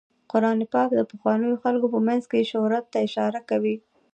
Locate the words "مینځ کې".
2.05-2.49